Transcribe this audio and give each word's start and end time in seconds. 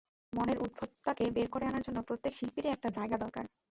মনের 0.33 0.57
উদ্ভটতাকে 0.59 1.23
বের 1.31 1.47
করে 1.49 1.65
আনার 1.65 1.83
জন্য 1.83 1.99
প্রত্যেক 2.01 2.33
শিল্পীর-ই 2.35 2.73
একটা 2.73 2.89
জায়গা 2.89 3.17
দরকার। 3.17 3.45